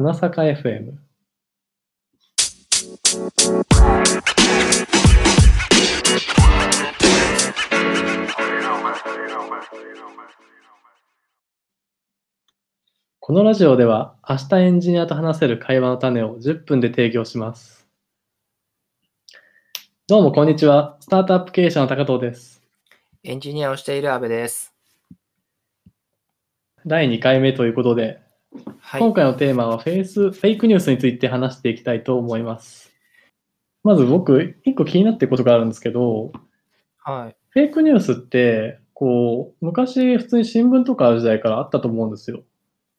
[0.00, 0.92] 花坂 FM。
[13.18, 17.88] このラジオでは明日エンジニアと話せる会話の種を10分で提供します。
[20.06, 20.96] どうもこんにちは。
[21.00, 22.62] スタートアップ経営者の高藤です。
[23.24, 24.72] エンジニアをしている阿部です。
[26.86, 28.27] 第2回目ということで、
[28.80, 29.00] はい。
[29.00, 32.90] 今回のテーマはフェイス、フェイクニュースについて話していきたいと思います。
[33.84, 36.32] まず僕、一個気になってることがあるんですけど、
[36.98, 37.36] はい。
[37.50, 42.42] フェイクニュースって、こう、昔普通に新聞とかある時代からあったと思うんですよ。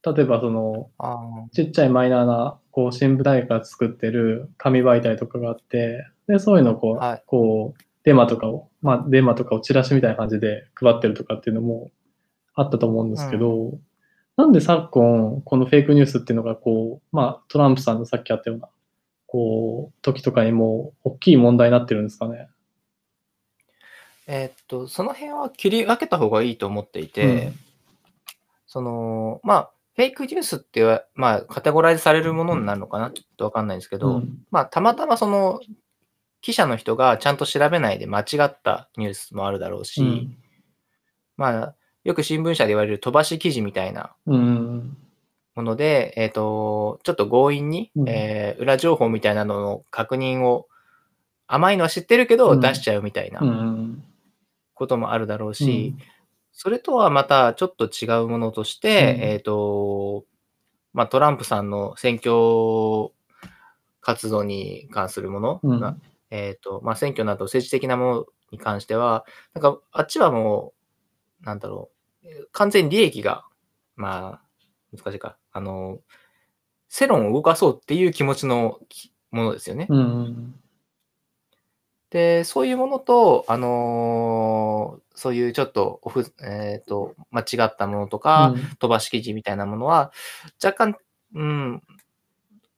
[0.05, 1.17] 例えばその、あ
[1.51, 11.91] ちっちゃいマイナーな、こう、新聞大学が作ってる紙媒体とかがあって、で、そういうのをこう、はいこう、デマとかを、まあ、デマとかをチラシみたいな感じで配ってるとかっていうのも
[12.55, 13.77] あったと思うんですけど、
[14.39, 18.69] なんで昨今、このフェイクニュースっていうのが、こう、まあ、トランプさんのさっきあったような、
[19.27, 22.47] こう、時とかにも大きい問題になってるんですかね。
[24.27, 27.51] えーっと、その辺は切り分けた方がいいと思っていて、
[28.65, 33.11] その、まあ、フェイクニュースっては、まあ、カテゴライズされるものになるのかな？
[33.11, 34.37] ちょっとわかんないんですけど、うん。
[34.51, 35.59] まあ、たまたまその、
[36.39, 40.37] 記者の人がちゃんと調べないで間違ったニュースもあるだろうし、うん。
[41.35, 44.97] まあ、よく新聞社で言われる飛ばし記事みたいなうん。
[45.55, 50.67] もので、えっ、と、ちょっと強引に、うんえー裏情報みたいなのの確認を、
[51.47, 54.03] 甘いのは知ってるけどうん出しちゃうみたいなうん。
[54.73, 55.95] こともあるだろうし、
[56.53, 60.25] それとはまたちょっと違うものとして、うんえっ、と、
[60.93, 63.13] まあ、トランプさんの選挙
[64.01, 65.97] 活動に関するもの、うんまあ
[66.31, 70.78] えっ、と、まあ、選挙など政治的なものに関しては、なんか、あっちはもう、
[71.41, 71.89] なんだろ
[72.23, 73.45] う、えー完全に利益が、
[73.95, 75.99] まあ、難しいか、あの、
[76.89, 79.87] 世論を動かそうっていう気持ちのきものですよね。
[79.89, 80.55] うん。
[82.09, 90.13] で、そういうものと、あのーそういうちょっとオフ、えっ、と、間違ったものとか、飛ばし記事みたいなものは、
[90.63, 90.95] 若干、
[91.35, 91.83] うん、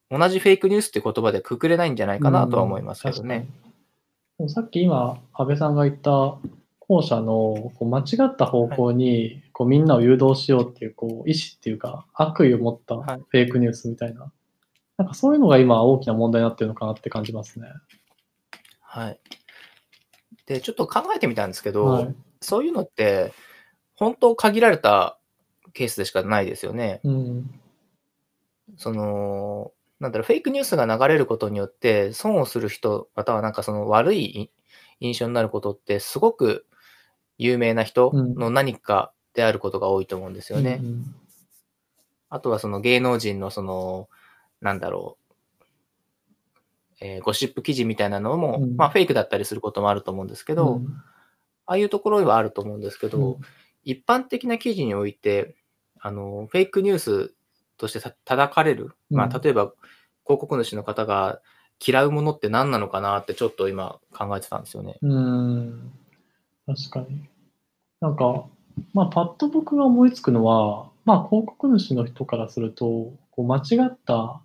[0.09, 3.47] 同じフェイクニュースって言葉でくくれないんじゃないかなとは思いますけどね。
[4.39, 4.49] うん。
[4.49, 6.39] さっき今、安倍さんが言った
[6.91, 14.31] 後者のこう間違った方向にこうみんなを誘導しようっていうこう意思っていうか悪意を持ったフはいェイクニュースみたいな、
[14.97, 17.67] なんかそういうのが今大きな問題になってるのかなって感じますね。
[18.81, 19.19] はい。
[20.45, 22.15] で、ちょっと考えてみたんですけど、はい。
[22.41, 23.31] そういうのって、
[23.95, 25.17] 本当限られた
[25.73, 26.99] ケースでしかないですよね。
[27.03, 27.59] うん。
[28.75, 34.51] その、なんだろう、フェイクニュースが流れることによって、損をする人、またはなんかその悪い
[34.99, 36.65] 印象になることって、すごく
[37.41, 40.79] 有名な人の何かであることが多いと思うんですよね。
[40.81, 41.15] うん
[42.33, 44.07] あとはその芸能人のその、
[44.61, 45.35] なんだろう、
[47.01, 48.77] えーゴシップ記事みたいなのも、うん。
[48.77, 50.85] まあフェイクだったりすることもあると思うんですけど、うん。
[51.65, 53.41] ああいうところはあると思うんですけど、うん。
[53.83, 55.55] 一般的な記事において、
[55.99, 57.33] あの、フェイクニュース
[57.77, 59.35] としてた叩かれる、まうん。
[59.35, 59.73] あ、例えば、
[60.23, 61.41] 広告主の方が
[61.85, 64.99] 嫌うものって何なのかなってちょっと今考えてたんですよね。
[65.01, 65.91] うん。
[66.75, 67.29] 確かに。
[67.99, 68.45] なんか、
[68.93, 74.41] まあ、パッと僕が思いつくのは、まあ、広告主の人からすると、こう間違った、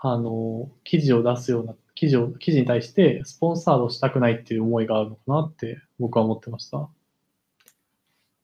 [0.00, 6.88] あの、記事を出すような、記事を、記事に対してスポンサードしたくないっていう思いがあるのかなって僕は思ってました。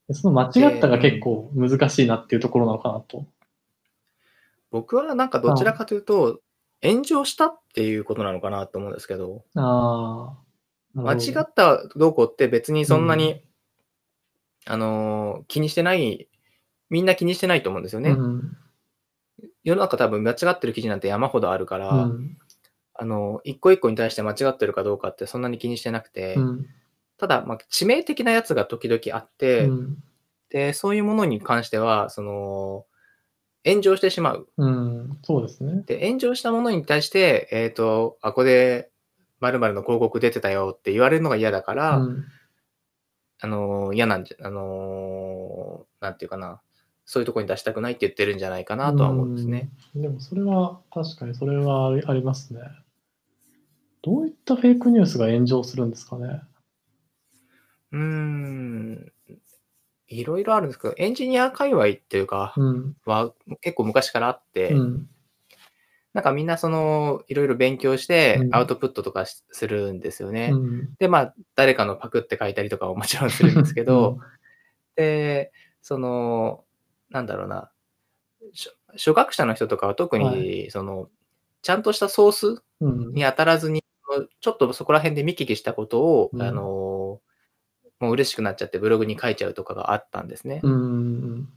[0.08, 3.26] でその間違ったが結構難しいなっていうところなのかなと。
[4.70, 6.40] 僕はなんかどちらかというと、
[6.82, 10.43] 炎上したっていうことなのかなと思うんですけど、ああ。
[10.94, 13.40] 間違ったどうこうって別にそんなに、うん
[14.66, 16.28] あのー気にしてない、
[16.90, 18.10] みんな気にしてないと思うんですよね。
[18.10, 18.56] うん。
[19.62, 22.38] 世の中多分間違ってる記事なんて山ほどあるから、うん。
[22.94, 26.66] あの、一個一個に対して間違ってるかどうかってそんなに気にしてなくて、うん。
[27.18, 30.04] ただ、まあ、致命的なやつが時々あって、うん。
[30.50, 32.86] で、そういうものに関しては、その、
[33.66, 34.48] 炎上してしまう。
[34.56, 35.18] うん。
[35.22, 35.82] そうですね。
[35.86, 38.90] で、炎上したものに対して、えっ、と、あ、ここで、
[39.40, 42.24] 〇〇の広告出てたよって言われるのが嫌だから、うん。
[43.40, 46.60] あのー、嫌なんじゃ、あのー、なんていうかな、
[47.04, 49.70] そういうところに出したくないって言ってるんじゃないかなとは思うんですね。
[49.94, 50.02] うん。
[50.02, 52.60] でもそれは確かにそれはありますね。
[54.02, 56.42] どういったフェイクニュースが炎上するんですかね？
[57.92, 59.12] うーん、
[60.08, 62.96] いろいろあるんですけど、エンジニア界隈っていうか、うん。
[63.04, 65.08] は結構昔からあって、うん。
[66.14, 70.50] なんかみんなその、いろいろ勉強してうんアウトプットとかしするんですよね。
[70.52, 70.94] うん。
[70.98, 74.18] で、まあ、誰かのパクって書いたりとかももちろんするんですけど、
[74.94, 75.52] で、
[75.82, 76.64] その、
[77.10, 77.70] なんだろうな、
[78.92, 81.10] 初学者の人とかは特はに、その、
[81.62, 83.12] ちゃんとしたソースうん。
[83.12, 83.82] に当たらずに、
[84.40, 87.20] ちょっとそこら辺で見聞きしたことを、うんあの、
[87.98, 90.60] もう嬉しくなっちゃってブログに書いちゃうとかがあったんですね。
[90.62, 91.48] うん。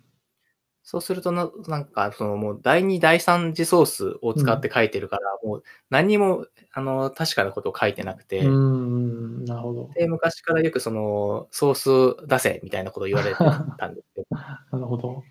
[0.89, 9.44] そうするとな、なんか、そのもう第2、第3次ソースを使って書いてるから、もう何にも、あの、確かなことを書いてなくて、うん。
[9.44, 9.89] なるほど。
[9.95, 13.38] で、昔からよくその、ソース出せみたいなことを言われて
[13.78, 15.24] たんですけど、 なるほど。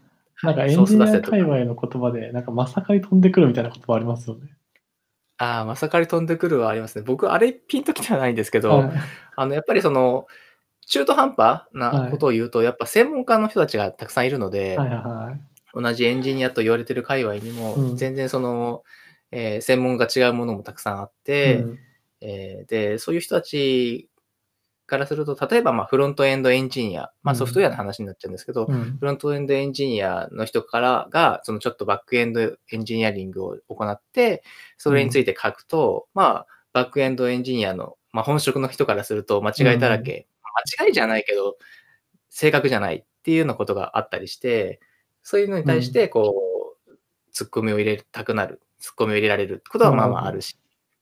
[0.42, 4.50] なんかエンジニア界隈の言葉で、なんかまさかに飛んでくるみたいな言葉ありますよね。
[5.38, 7.04] ああ、まさかり飛んでくるはありますね。
[7.06, 8.90] 僕、あれピンときてはないんですけど、はい
[9.36, 10.26] あの、やっぱりその、
[10.86, 12.10] 中途半端はない。
[12.10, 15.40] ことを言うと、やっぱ専門家の人たちがたくさんいるので、はいはい。
[15.74, 17.96] 同じエンジニアと言われてる界隈にも、うん。
[17.96, 18.82] 全然その、
[19.32, 21.78] えー専門が違うものもたくさんあって、うん。
[22.20, 24.08] えーで、そういう人たち
[24.86, 27.36] からすると、例えば、まあ、フロントエンドエンジニア、まあ、うん。
[27.36, 28.32] ソフトウェアの話になっちゃうん。
[28.32, 34.44] ですけど、うんフロントエンドエンジニアの人からが、そのちょっとバックエンドエンジニアリングを行って、
[34.78, 40.28] それについて書くと、まあ、バックエンドエンジニアの、まあ、本職の人からすると間違いだらけ、
[40.78, 41.56] 間違いじゃないけど、
[42.28, 44.80] 正確じゃないっていうようなことがあったりして、
[45.22, 46.90] そういうのに対して、こう、
[47.32, 50.58] ツッコミを入れたくなる、ツッコミを入れられることはまあまああるし、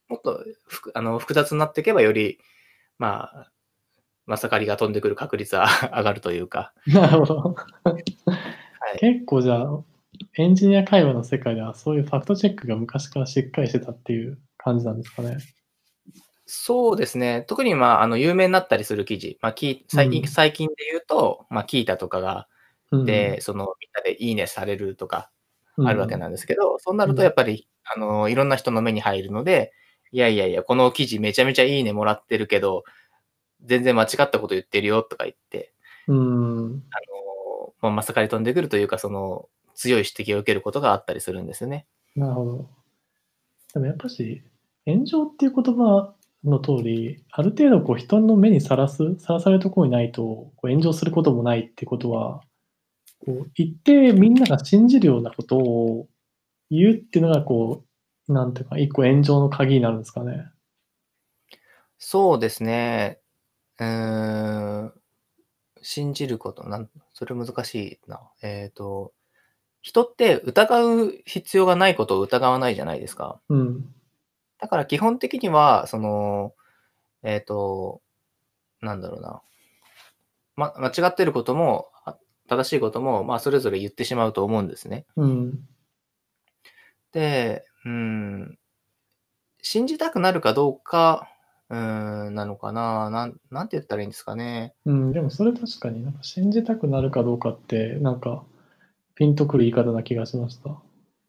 [0.09, 2.39] もっとふくあの複雑になっていけばより、
[2.99, 3.51] まあ、
[4.27, 7.55] まさかりが飛んでくる確率は 上がるというか、なるほど。
[7.85, 8.05] はい
[8.99, 9.85] 結構じゃあ、
[10.37, 15.39] エンジニア会話の世界ではそういうファクトチェックが昔からしっかりしてたっていう感じなんですかね。
[16.47, 17.45] そうですね。
[17.49, 19.39] 特に、まあ、あの、有名になったりする記事。
[19.41, 22.49] まあ、き最近、うん最近で言うと、まあ、キータとかが、
[22.91, 25.31] うんで、その、みんなでいいねされるとか、
[25.77, 29.73] うんあるわけなんですけど、そうなるうんと、やっぱり、あの、いろんな人の目に入るので、
[30.13, 32.85] いやいやいや、この記事めちゃめちゃいいねもらってるけど、
[33.65, 35.73] 全然間違ったこと言ってるよとか言って、
[36.07, 36.17] うん。
[36.17, 36.99] あ
[37.59, 41.87] の、まあ、まさかり飛んでくるというか、その、強い指摘を受けることがあったりするんですよね。
[42.15, 42.71] なるほど。
[43.73, 44.43] でもやっぱし、
[44.87, 46.15] 炎上っていう言葉
[46.45, 52.43] の通り、ある程度こう人の目にさらす、さらされるところにないとこう炎上することもないってことは、
[53.25, 56.09] こう一定みんなが信じるようなことを
[56.71, 57.85] 言うっていうのが、こ
[58.29, 60.47] う、なんていうか、一個炎上の鍵になるんですかね。
[61.99, 63.21] そうですね。
[63.79, 64.93] うーん。
[65.83, 68.21] 信じること、なん、それ難しいな。
[68.43, 69.13] えっ、と、
[69.83, 73.41] 人って疑う必要がないことを疑わないじゃないですか。
[73.51, 73.95] うん。
[74.59, 76.55] だから基本的には、その、
[77.23, 78.01] えっ、と、
[78.81, 79.43] なんだろうな。
[80.57, 82.17] ま、間違ってることも、あ
[82.49, 85.07] 正しいことも、まあ、それぞれ言ってしまうと思うんですね。
[85.17, 85.69] うん。
[87.13, 88.59] で、うん、
[89.63, 91.29] 信じたくなるかどうか、
[91.71, 93.09] うん、なのかな。
[93.11, 94.75] なん、なんて言ったらいいんですかね。
[94.85, 95.13] うん。
[95.13, 98.45] でもそれ確かになんか信じたくなるかどうかって、なんか
[99.15, 100.79] ピンとくる言い方な気がしました。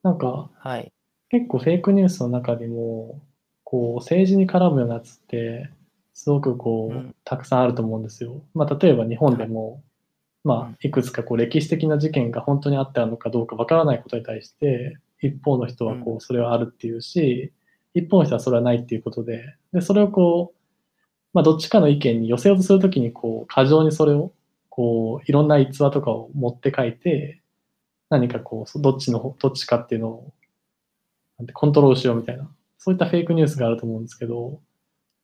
[0.04, 0.92] なんかはい。
[1.30, 3.22] 結構フェイクニュースの中にも、
[3.64, 5.70] こう政治に絡むようなやつって、
[6.14, 7.16] すごくこう、うん。
[7.24, 8.44] たくさんあると思うんですよ。
[8.54, 9.84] まあ、例えば日本でも、
[10.44, 17.52] まあ、いくつかこう歴史的な事件が本当にあったのかどうかわからないことに対して、一方の人はこううそれはあるっていうし、
[17.96, 20.56] 一方の人はそれはないっていうことで、でそれをこう、
[21.36, 24.32] まあ、どっちかの意見に寄せようとするときに、こう、過剰にそれを、
[24.70, 27.42] こう、いろんな逸話とかを持って書いて、
[28.10, 30.34] 何かこう、どっちの方、どっちかっていうのを、
[31.38, 34.62] なんてコントロールしようみたいな、そういったフェイクニュースがあると思うんですけど、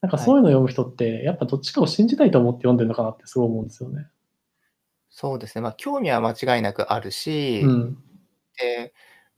[0.01, 4.07] なんかそういうのを読む人って、やっぱどっちかを信じたいと思って読んでるのかなってすごい思うんですよね。
[5.09, 5.61] そうですね。
[5.61, 7.97] まあ、興味は間違いなくあるし、うん。
[8.57, 8.93] で、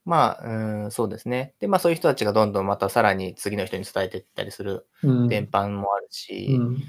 [0.05, 1.53] まあ、うん、そうですね。
[1.59, 5.27] で、まあ、そういう人たちがどんどんまたさらに次の人に伝えていったりするうん。
[5.27, 6.83] 伝播もあるし、うん。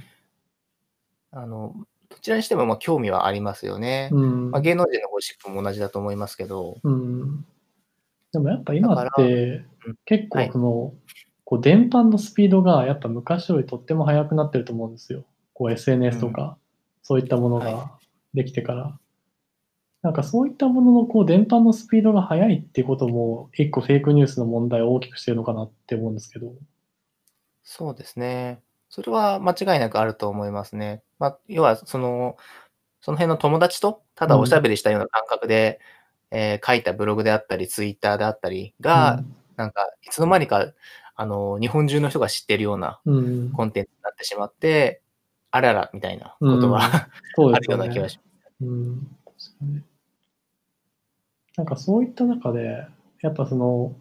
[1.32, 1.74] あの、
[2.10, 4.10] どちらにしてもまあ興味はありますよね。
[4.12, 4.50] うん。
[4.52, 7.44] まあ、芸能人のゴシップも同じだと思いますけど、うん。
[8.32, 9.66] でもやっぱ今ってうん
[10.04, 10.94] 結はい構その、
[11.44, 15.24] こう伝播のスピードがやっぱ昔よりとっても速くなってると思うんですよ。
[15.52, 16.56] こう SNS とか、
[17.02, 17.98] そういったものはが
[18.34, 18.98] できてから。
[20.02, 26.52] なんかそういったもののこう伝播のスピードが速いっていうことも一個フェイクニュースの問題を大きくしてるのかなって思うんですけど。
[27.62, 28.60] そうですね。
[28.90, 31.02] それは間違いなくあると思いますね。
[31.18, 32.36] まあ、要は、その、
[33.00, 35.80] その辺の友達と、ただおしゃべりしたような感覚で、
[36.30, 39.24] えー書いたブログであったり、ツイッターであったりが、
[39.56, 40.72] なんか、いつの間にか、
[41.16, 43.52] あの、日本中の人が知ってるようなうん、うん。
[43.52, 45.02] コンテンツになってしまって、
[45.50, 48.08] あらら、みたいなことは、そうあですよねるような気が。
[48.08, 48.20] し
[48.60, 49.82] うん、確かに。
[51.56, 52.86] なんかそういった中で、
[53.22, 53.94] やっぱその、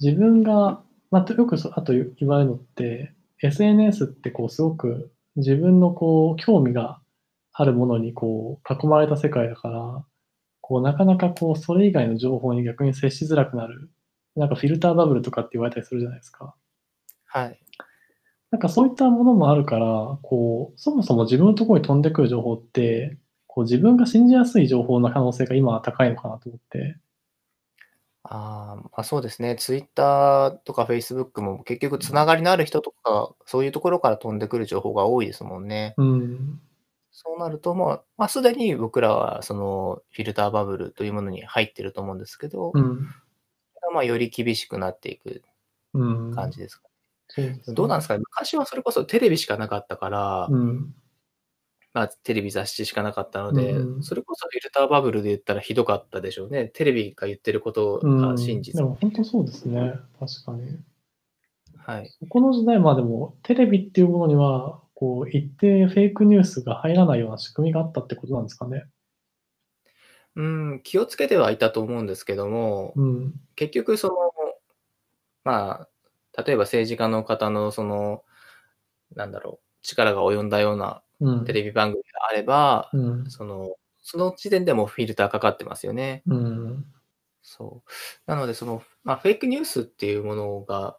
[0.00, 7.00] 自分が、まあ、よくそあと言われるのって、SNS ってこうすごく自分のこう興味が
[7.52, 10.04] あるものにこう囲まれた世界だから、
[10.60, 13.90] こう、なかなかこう、それ以外の情報に逆に接しづらくなる。
[14.38, 16.54] なんかフィルターバブルとかって言われたりするじゃないですか。
[17.26, 17.60] はい。
[18.50, 26.96] なんかそういったものもあるから、こう、そもそも自分のところに飛んでくる情報って、こう自分が信じやすい情報の可能性が今は高いのかなと思って。
[28.30, 29.56] あーまあ、そうですね。
[29.56, 35.94] ツイッターとかフェイスブックも結局つながりのある人とか、そういうところから飛んでくる情報が多いですもんね。
[35.96, 36.60] うん。
[37.10, 43.08] そうなると、まあ、まあ、すでに僕らはそのフィルターバブルというものに入ってると思うんですけど、うん。
[43.90, 45.42] まあ、より厳しくなっていく
[45.94, 46.34] うん。
[46.34, 46.82] 感じですか、
[47.28, 50.94] そうですねどうなんですかね昔はそれこそテレビしかなかったから、うん。
[51.94, 56.68] まあ、テレビ雑誌しかなかったので、うんそれこそフィルターバブルで言ったらひどかったでしょうね。
[56.68, 58.16] テレビが言ってることうん。
[58.20, 58.74] が真実。
[58.74, 59.94] でも本当そうですね。
[60.20, 60.78] 確かに。
[61.78, 62.10] はい。
[62.28, 68.84] この時代、まあでも、テレビっていうものには、こう、一定フェイクニュースが入らないような仕組みがあったってことなんですかね。
[70.38, 70.42] う
[70.76, 73.34] ん、気をつけてはいたと思うんですけども、うん。
[73.56, 74.14] 結局その、
[75.44, 75.88] ま
[76.36, 78.22] あ、例えば政治家の方のその、
[79.16, 81.44] なんだろう、力が及んだようなうん。
[81.44, 83.30] テレビ番組があれば、うん。
[83.30, 86.22] その、その時点でもフィルターかかってますよね。
[86.26, 86.84] うん。
[87.42, 87.90] そう。
[88.30, 90.96] なので、その、まあ、フェイクニュースっていうものが、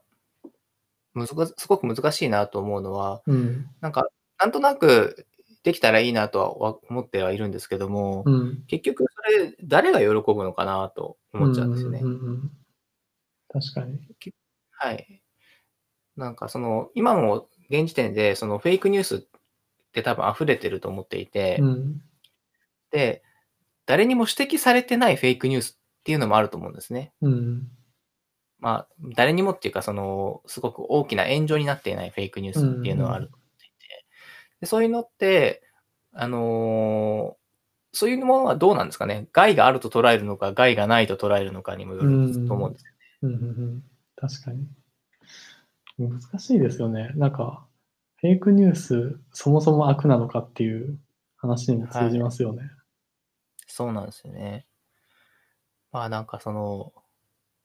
[1.13, 3.67] むずかすごく難しいなと思うのは、うん。
[3.79, 5.25] なんか、なんとなく
[5.63, 8.63] できたらいいなとはわ思ってはいるんですけども、うん。
[8.67, 11.99] 結局それ、誰が喜ぶのかなと思っちゃうんですよね。
[12.01, 12.51] うんうんうん
[13.51, 13.99] 確かに。
[14.71, 15.23] はい。
[16.15, 19.19] なんかその、今も現時点で、そのフェイクニュースっ
[19.91, 22.01] て多分溢れてると思っていて、うん。
[22.91, 23.23] で、
[23.85, 27.11] 誰にも指摘されてないフェイクニュースっていうのもあると思うんですね。
[27.21, 27.67] うん。
[28.59, 33.31] まあ、誰にもっていうか、その、すごく大きな炎上になっていないフェイクニュースっていうのはある
[34.61, 35.63] でそういうのって、
[36.13, 37.39] あのー
[37.93, 39.27] そういうものはどうなんですかね？
[39.33, 42.93] 害があると捉えるのか、害がないと捉えるのかにもよると思うんですよ。
[43.23, 43.45] うんうんう
[43.77, 43.83] ん。
[44.15, 44.67] 確かに。
[45.97, 47.09] 難しいですよね。
[47.15, 47.65] なんか、
[48.17, 50.99] フェイクニュース、そもそも悪なのかっていう
[51.37, 52.61] 話にも通じますよね。
[53.67, 54.65] そうなんですよね。
[55.91, 56.93] まあなんかその、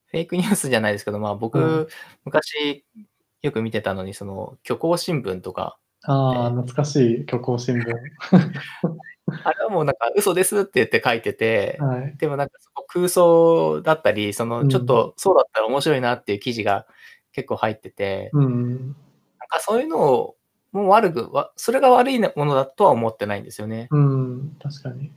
[0.07, 1.89] フェイクニュースじゃないですけど、まあ僕、うん
[2.25, 2.85] 昔
[3.43, 7.85] よく見てたのに、その、虚構新聞とか、ああ、懐かしい虚構新聞。
[9.45, 12.17] あれはもうなんか嘘ですって言って書いてて、はい。
[12.19, 12.59] でもなんか
[12.89, 16.87] 空想だったり、そうんのちょっとそうだったら面白いなっていう記事が
[17.33, 18.77] 結構入ってて、うん。
[18.77, 18.95] なん
[19.49, 20.37] かそういうのを
[20.75, 23.87] もう悪く、わそれが悪いものだとは思ってないんですよね。
[23.93, 24.57] うん。
[24.61, 25.13] 確かに。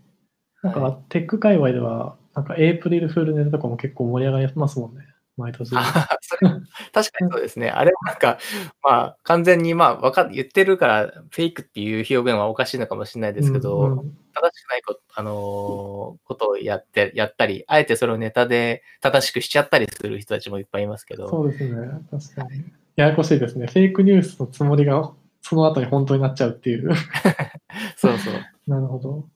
[0.61, 5.06] なんか、はテック界隈では、なんか、エイプリルフールネタとかも結構盛り上がりますもんね。
[5.37, 5.71] 毎年。
[5.75, 7.69] あそれ確かにそうですね。
[7.69, 8.39] あれはなんか、
[8.83, 21.75] まあ、完全に、まあ、わかっ言ってるから、フェイクっていう表現はおかしいのかもしれないですけど、うんうん正しくないこと、あのーことをやって、やったり、あえてそれをネタで正しくしちゃったりする人たちもいっぱいいますけど、そうですね。
[22.11, 22.63] 確かに。
[22.97, 23.67] ややこしいですね。
[23.67, 26.93] フェイクニュースのつもりが、その後に本当になっちゃうっていう。
[27.97, 28.33] そうそう。
[28.67, 29.27] なるほど。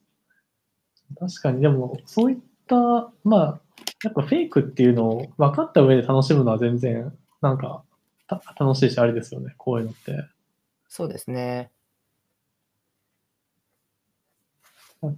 [1.19, 3.60] 確かに、でも、そういった、まあ、
[4.03, 7.83] やっぱフェイクっていうのを分かった上で楽しむのは全然、なんか、
[8.27, 9.53] た楽しいし、ありですよね。
[9.57, 10.25] こういうのって。
[10.87, 11.71] そうですね。
[15.01, 15.11] こ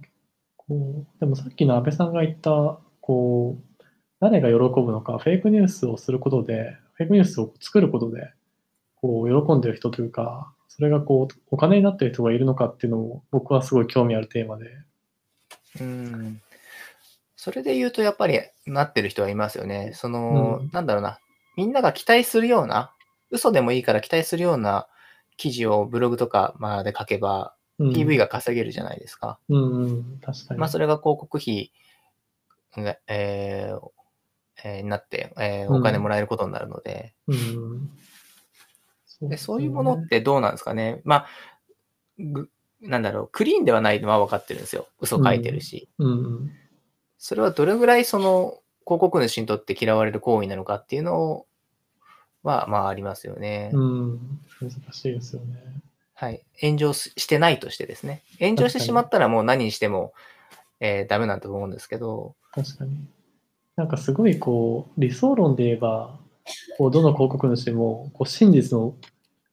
[0.70, 3.84] うでもさっきの安倍さんが言った、こう、
[4.20, 8.32] 誰が喜ぶのか、フェイクニュースをすることで、フェイクニュースを作ることで、
[8.96, 14.70] こう、喜んでる人というか、それがこう、お金になってる人がいるのかっていうのも、僕はすごい興味あるテーマで。
[15.80, 16.40] うん。
[17.44, 19.92] それで言うと、やっぱりなってる人はいますよね。
[19.92, 21.18] その、うんなんだろうな。
[21.58, 22.94] みんなが期待するような、
[23.30, 24.88] 嘘でもいいから期待するような
[25.36, 29.38] 記事をブログとかまで書けば、うん、PV が稼げるじゃないですか。
[29.50, 30.60] うんうん、確かに。
[30.60, 31.70] まあ、それが広告費
[32.78, 33.90] が、えー
[34.64, 37.90] えーになって、えーうんお金もらえることになるので、うん
[39.04, 41.02] そでそういうものってどうなんですかね。
[41.04, 41.26] まあ、
[42.18, 42.48] ぐ
[42.80, 44.88] なんだろう、クリーンではないのは分かってるんですよ。
[44.98, 45.90] 嘘書いてるし。
[45.98, 46.12] うんう
[46.46, 46.50] ん
[47.24, 51.46] それはどれぐらいその広告主にとって嫌われる行為なのかっていうの
[52.42, 53.70] は、まあありますよね。
[53.72, 54.20] うん、
[54.60, 55.56] 難しいですよね。
[56.12, 56.42] はい。
[56.60, 58.20] 炎上ししてないとしてですね。
[58.40, 60.12] 炎上してしまったらもう何にしても、
[60.80, 63.08] えーダメなんだと思うんですけど、確かに。
[63.76, 66.18] なんかすごいこう、理想論で言えば、
[66.76, 68.94] こうどの広告主もこう真実の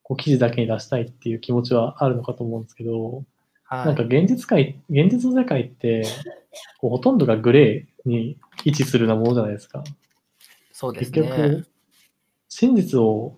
[0.04, 3.24] こう記事だけに出したいっていう気持ちはあるのかと思うんですけど、
[3.72, 3.86] はい。
[3.86, 6.04] なんか現実界、現実の世界って、
[6.80, 9.82] こうほとんどがグレーに位置するようなものじゃないですか。
[10.74, 11.68] そうです結ね局。、
[12.50, 13.38] 真実を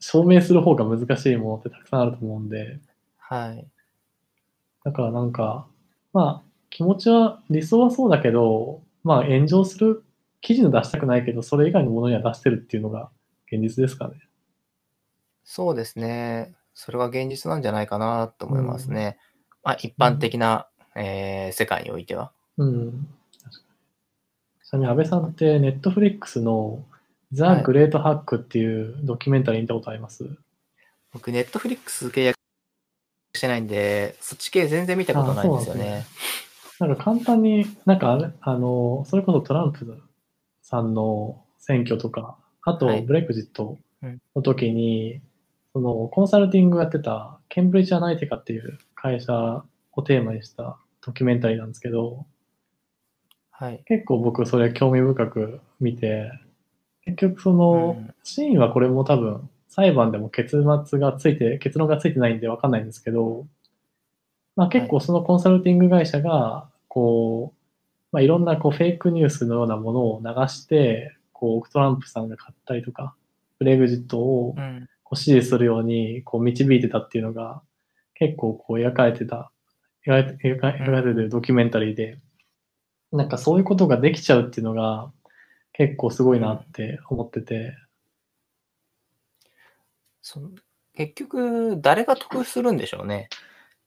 [0.00, 2.80] 証明する方が難しいものってたくさんあると思うんで、
[3.18, 3.66] はい。
[4.84, 5.66] だからなんか、
[6.14, 10.02] まあ、気持ちは、理想はそうだけど、まあ炎上する
[10.40, 13.10] 記事の出したくないけど、それ以外のものには出してるっていうのが
[13.52, 14.14] 現実ですかね。
[15.44, 16.54] そうですね。
[16.72, 19.18] それが現実なんじゃないかなと思いますね。
[19.64, 22.30] まあ、一般的な、えー世界においては。
[22.58, 23.08] うん。
[23.42, 24.86] 確かに。
[24.86, 26.84] 安倍さんって、ネットフリックスの
[27.32, 30.28] ザ・グレート・ハックっていうドキュメンタリー見たことあります、
[31.12, 32.36] 僕、ネットフリックス契約
[33.34, 36.04] してないんで、そっち系全然見たことないんですよあそうなんね。
[36.80, 40.02] なんか簡単に、なんかあ、の、それこそトランプ
[40.62, 43.78] さんの選挙とか、あとブレグジット
[44.34, 45.20] の時に、
[45.72, 52.24] そのコンサルティングやってたケンブリッジ・アナリティカっていう会社をテーマにしたドキュメンタリーなんですけど、
[53.50, 53.82] はい。
[53.84, 56.32] 結構僕それ興味深く見て、
[57.04, 63.46] 結局その、うんシーンはこれも多分裁判でも結末がついて、結論がついてないんでわかんないんですけど、
[64.56, 67.58] まあ結構そのコンサルティング会社が、こう、
[68.10, 73.14] まあいろんなこうフェイクニュースのようなものを流して、こうトランプさんが買ったりとか、
[73.58, 74.88] ブレグジットをうん。
[75.06, 77.60] こう支持するようにこう導いてたっていうのが
[78.14, 79.50] 結構こう描かれてた、
[80.06, 82.18] 描かれて描かれてるドキュメンタリーで、
[83.12, 85.12] なんかそういうことができちゃうっていうのが
[85.72, 87.76] 結構すごいなって思ってて、
[90.22, 90.50] その
[90.94, 93.28] 結局、誰が得するんでしょうね。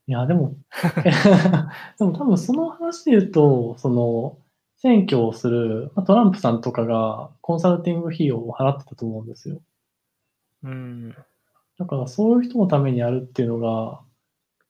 [0.08, 0.56] いや、でも、
[1.98, 4.38] でも多分その話で言うと、その、
[4.78, 9.62] 選挙をする、まあトランプさんとかがコンサルティング費用を払ってたと思うんですよ。
[10.64, 11.16] うん。
[11.80, 14.02] だからそういう人のためにやるっていうのが、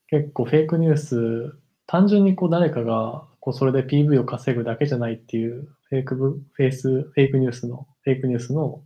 [0.09, 8.81] 結構フェイクニュース、単純にこう誰かがこうそれで PV を稼ぐだけじゃないっていうフェイクブ、フェイス、フェイクニュースの、フェイクニュースの、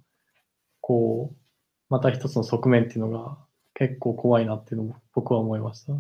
[0.82, 1.36] こう、
[1.90, 3.38] また一つの側面っていうのが
[3.74, 5.94] 結構怖いなっていうのも僕は思いました。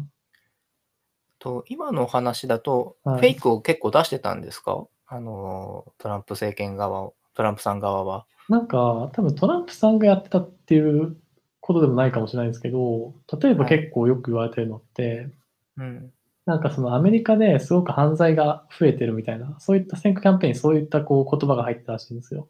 [1.39, 4.85] と、今のお話だと、はいフェイクを結構出してたんですか？
[5.07, 8.25] あの、トランプ政権側を、トランプさん側は。
[8.47, 11.17] なんか、多分トランプさんがやってたっていう
[11.61, 15.29] ことでもないかもしれないですけど、例えばはい結構よく言われてるのって、
[15.77, 16.11] うん。
[16.45, 22.49] なんかそのアメリカですごく犯罪が増えてるみたいな、そういった選挙キャンペーンにそういったこう言葉が入ってたらしいんですよ。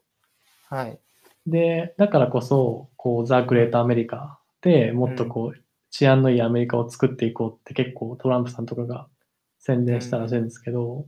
[0.68, 0.98] はい。
[1.46, 9.08] で、だからこそ、こう、ザ・グレート・アメリカでもっとこう、治安のいいアメリカを作っていこうって結構トランプさんとかが
[9.58, 11.06] 宣伝したらしいんですけど、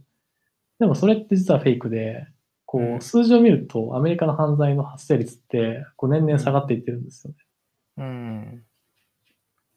[0.78, 2.26] でもそれって実はフェイクで、
[2.66, 7.38] こうんう、数字を見るとアメリカの犯罪の発生率って、こう、年々下がっていってるんですよね。
[7.96, 8.64] うん。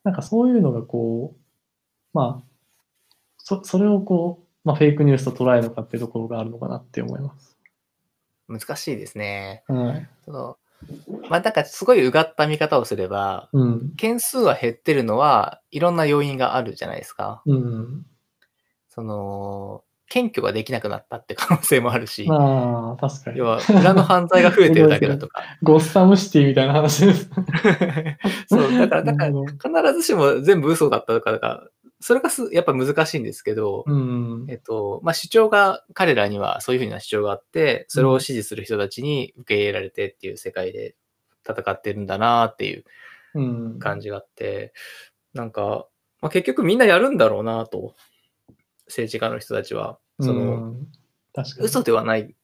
[0.03, 2.47] なんかそういうのがこう、まあ、
[3.37, 7.57] そ、それをこう、まあフェイクニュースと捉えるのかっていうところがあるのかなって思います。
[8.47, 9.63] 難しいですね。
[9.67, 10.09] はい。
[10.25, 10.57] その
[11.29, 13.95] まあ、なんかすごいうがった見方をすれば、うん。
[13.95, 17.41] 件数は減ってるのは、いろんな要因があるじゃないですか。
[17.45, 18.05] うん。
[18.89, 23.45] その、検挙ができなくなったって可能性もあるし、まあ、確かに要。
[23.45, 25.43] は裏の犯罪が増えてるだけだとか。
[25.63, 27.29] ゴッサムシティみたいな話です。
[28.47, 31.67] そう、だから、だから必ずしも全部嘘だったとか、だから
[31.99, 34.45] それがすやっぱ難しいんですけど、うん。
[34.49, 40.95] えっと、まあ、主張が、彼らにはそういうふうな主張があって、それを支持する人たちに受け入れられてっていう世界で
[41.47, 42.83] 戦ってるんだなっていう
[43.33, 43.79] うん。
[43.79, 44.73] 感じがあって、
[45.33, 45.87] なんか、
[46.21, 47.95] まあ、結局みんなやるんだろうなと、
[48.87, 49.99] 政治家の人たちは。
[50.19, 50.75] その。
[51.59, 52.35] 嘘ではない。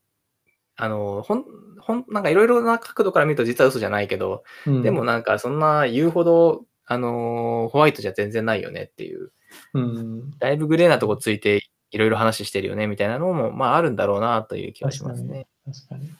[0.75, 1.45] あの、ほん、
[1.79, 9.31] ほん、なんかいろいろな角度から見ると実は嘘じゃないけど、うんでも、なんかそんな言うほど、あの、ホワイトじゃ全然ないよねっていう、
[9.73, 10.31] うん。
[10.39, 15.47] だいぶグレーなとこついていろいろ話してるよねみたいなのも、まああるんだろうなという気はしますね。
[15.65, 16.11] 確かに。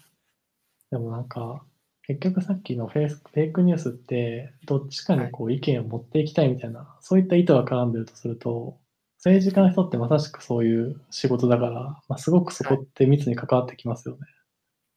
[0.92, 1.64] でもなんか、
[2.06, 8.78] 結局さっきのフェイスフェイクニュースって、どっちかにこう意見を持っていきたいみたいな、そういった意図が絡んでるとすると、
[9.24, 11.72] 政治家の人ってまさしくそういう仕事だから、
[12.10, 14.22] まあ、すごくそこって密に関わってきますよね。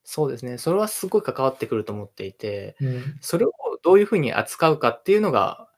[0.03, 0.59] そうですね。
[0.59, 3.03] それはすごい関わってくると思っていて、うん。
[3.21, 3.53] それを
[3.85, 5.69] どういうふうに扱うかっていうのが、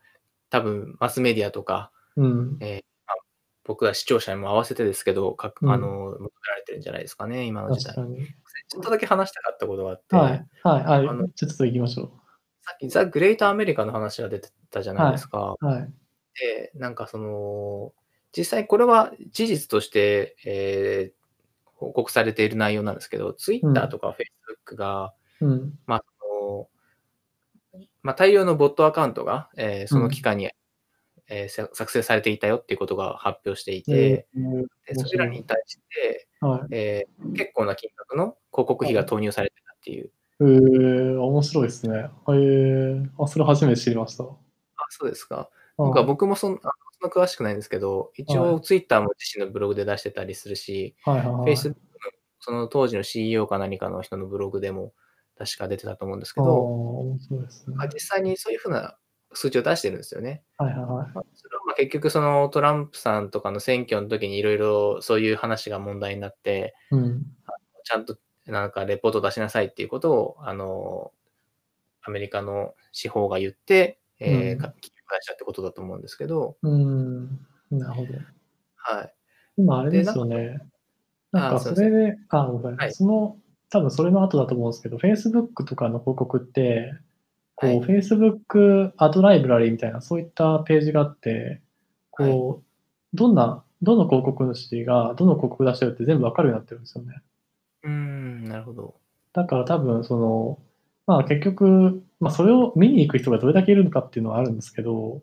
[0.48, 2.56] 多分マスメディアとか、うん。
[2.60, 3.16] えーまあ
[3.64, 7.94] 僕は視聴者にも合わせてですけど、かうんあの、求められてるんじゃないですかね、今の時代。
[7.94, 10.46] ちょっとだけ話したかったことがあって、はい。
[10.62, 10.84] はい。
[10.84, 11.08] はい。
[11.08, 12.10] あのちょっと行きましょ
[12.62, 15.54] さっきザ・グレート・アメリカの話が出てたじゃないですか。
[15.60, 15.66] う。
[15.66, 15.92] はい。
[16.40, 17.92] で、なんかその、
[18.36, 21.18] 実際これは事実として、えー
[21.78, 25.78] 報告されている内容なんですけど、ツイッターとかフェイスブックが、うん。
[25.86, 26.04] まあ、
[28.02, 30.50] まあ、大量のボットアカウントが、えーその期間に、
[31.28, 36.74] えーさ作成されていたよっていうことが発表していて、えーでそれらに対して、はい。
[36.74, 40.10] えー結構な金額の広告費が投入されてたっていう。
[40.40, 42.10] えー、面白いですね。
[42.28, 44.24] えー、あ、それ初めて知りました。
[44.24, 44.28] あ、
[44.88, 45.48] そうですか。
[45.76, 51.52] あなんか僕もそんあそのど詳しくないんですけど、一応ツイッターも自身のブログで出してたりするし、はいはいはい。
[51.54, 51.74] Facebook の
[52.40, 54.92] その当時の CEO か何かの人のブログでも
[55.38, 57.76] 確か出てたと思うんですけど、面白いですね。
[57.76, 58.96] まあ実際にそういうふうな
[59.32, 60.42] 数値を出してるんですよね。
[60.56, 60.86] はいはいはい。
[60.88, 67.22] まあそれはまあ結局そのトランプさんとかの選挙の時にいろいろそういう話が問題になって、うん。
[67.84, 71.12] ちゃんとなんかレポート出しなさいっていうことを、あの、
[72.02, 77.26] アメリカの司法が言って、えーうんか企業会社ってことだと思うんですけど、うん。
[77.70, 78.14] なるほど。
[78.76, 79.14] はい。
[79.56, 80.60] 今あれですよね。
[81.32, 82.92] なんかそれで、あ、ごめんいい。
[82.92, 83.36] その、
[83.70, 86.94] 多分それの後だと思うんですけど、Facebook とかの広告って、
[87.54, 91.60] こう、はい Facebook アドライブラリーみたいな、そういったページがあって、
[92.10, 97.22] こう、どんな、どの広告主がどの広告出してるって全部わかるようになってるんですよね。
[97.84, 98.94] うーん、なるほど。
[99.32, 100.58] だから多分、その、
[101.06, 105.22] まあ結局、まあそれを見に行く人がどれだけいるのかっていうのはあるんですけど、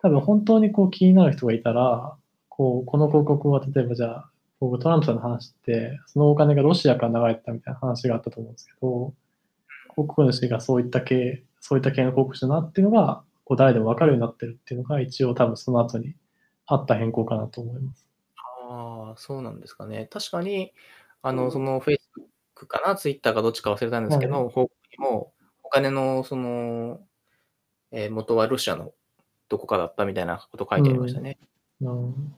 [0.00, 2.16] 多分本当にこう気になる人がいたら、
[2.48, 9.14] こう、この広告は例えばじゃあ、僕トランプさんの話って、そのお金がロシアから流れてたみたいな話があったと思うんですけど、
[9.94, 16.14] 広告主がそういった系、そういった系の広告主だなっていうのが、こう誰でも分かるようになってるっていうのが一応多分その後に
[16.66, 18.06] あった変更かなと思います。
[18.68, 20.08] ああ、そうなんですかね。
[20.12, 20.72] 確かに、
[21.22, 21.98] あの、その Facebook
[22.66, 25.32] かな、Twitter かどっちか忘れたんですけど、は報告にも、
[25.68, 26.98] お金のその、
[27.92, 28.92] えー元はロシアの
[29.50, 31.38] どこかだったみたいなこと書いてありましたね。
[31.82, 32.34] うん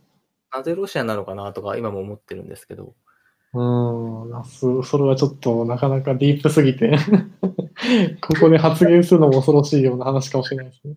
[0.52, 2.96] なぜロシアなのかなとか今も思ってるんですけど。
[3.52, 6.98] うーん、あそそれはちょっとなかなかディープすぎて、
[8.20, 10.94] ここで発言するのも恐ろしいような話かもしれないですね。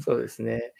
[0.00, 0.72] そうですね。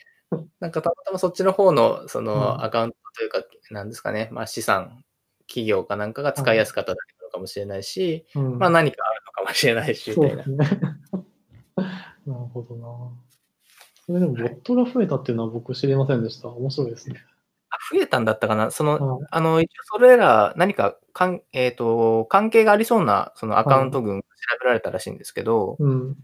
[0.58, 5.04] なんかたまたまそっちの方のそうんのアカウントというか、なんですかね、まあ資産、
[5.46, 9.04] 企業かなんかが使いやすかっただけなのかもしれないし、うんまあ何か
[9.44, 10.44] かもしれないし、みたいな。
[10.44, 10.56] ね。
[12.26, 12.86] なるほどな。
[14.06, 16.48] それでもボットが増えたっていうのは僕知りませんでした。
[16.48, 17.22] 面白いですね。
[17.70, 18.70] あ増えたんだったかな？
[18.70, 24.28] その、はいあの、一応それら何かかん、えっ、と、関係がありそうなそのアカウント群が調
[24.62, 26.14] べられたらしいんですけど、うん。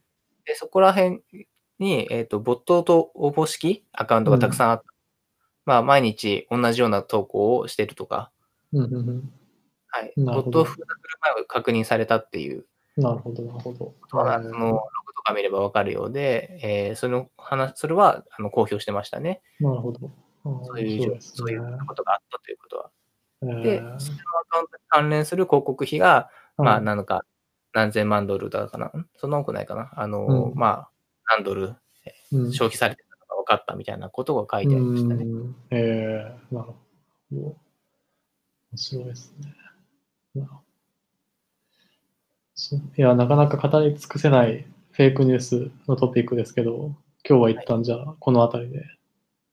[0.45, 1.23] でそこら辺
[1.79, 4.85] に、えっ、と、ボットと応募式アカウントがたくさんあった。
[5.67, 8.31] まあ、毎日同じような投稿をしてるとか、
[8.73, 9.33] うんうんうん。
[9.89, 10.13] はい。
[10.17, 10.67] ボットを
[11.47, 13.95] 確認されたっていうなるほど、なるほど。
[14.13, 19.43] まあ、そのログとか見ればわかるようで、えーその話、それはあの公表してましたね。
[19.61, 20.11] なるほど。
[20.45, 22.91] あそういう、そういうことがあったということは。
[23.43, 27.25] えーで、そのアカウントに関連する広告費が、まあ、はいなのか、
[27.73, 28.87] 何千万ドルだかな。
[28.87, 29.91] んそんな多くないかな。
[29.95, 30.91] あの、うんまあ、
[31.37, 31.77] 何ドル
[32.33, 35.25] うん消費されてたのか分かったみたいなことが書いてありましたね。
[35.25, 36.75] うんえー、なるほ
[37.33, 37.39] ど。
[38.73, 39.55] 面白いですね。
[40.35, 40.70] なるほど
[42.97, 46.95] いや、なかなか語り尽くせないフェイクニュースのトピックですけど、
[47.29, 48.85] 今日は一旦じゃあ、この辺りで。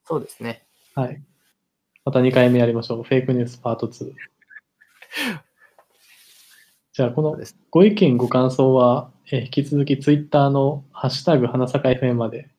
[0.06, 0.66] そうですね。
[0.94, 1.22] はい。
[2.04, 3.04] また2回目やりましょう。
[3.04, 4.12] フェイクニュースパート2。
[6.94, 7.38] じゃあ、この。
[7.70, 12.50] ご意見、ご感想は、えー引き続きツイッターのハッシュタグ、花坂 FM まで。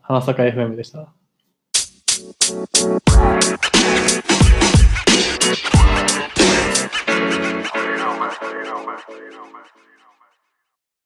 [0.00, 1.12] 花坂 FM でした。